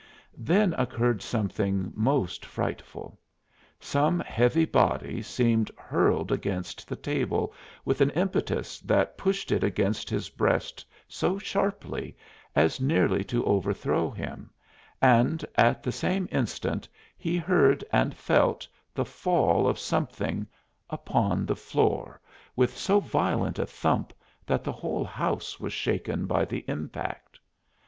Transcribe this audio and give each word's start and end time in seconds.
Then 0.35 0.73
occurred 0.79 1.21
something 1.21 1.93
most 1.95 2.43
frightful. 2.43 3.19
Some 3.79 4.19
heavy 4.21 4.65
body 4.65 5.21
seemed 5.21 5.69
hurled 5.77 6.31
against 6.31 6.87
the 6.87 6.95
table 6.95 7.53
with 7.85 8.01
an 8.01 8.09
impetus 8.09 8.79
that 8.79 9.15
pushed 9.15 9.51
it 9.51 9.63
against 9.63 10.09
his 10.09 10.27
breast 10.29 10.83
so 11.07 11.37
sharply 11.37 12.17
as 12.55 12.81
nearly 12.81 13.23
to 13.25 13.45
overthrow 13.45 14.09
him, 14.09 14.49
and 15.03 15.45
at 15.53 15.83
the 15.83 15.91
same 15.91 16.27
instant 16.31 16.89
he 17.15 17.37
heard 17.37 17.85
and 17.93 18.15
felt 18.15 18.67
the 18.95 19.05
fall 19.05 19.67
of 19.67 19.77
something 19.77 20.47
upon 20.89 21.45
the 21.45 21.55
floor 21.55 22.19
with 22.55 22.75
so 22.75 22.99
violent 22.99 23.59
a 23.59 23.67
thump 23.67 24.13
that 24.47 24.63
the 24.63 24.71
whole 24.71 25.05
house 25.05 25.59
was 25.59 25.73
shaken 25.73 26.25
by 26.25 26.43
the 26.43 26.65
impact. 26.67 27.39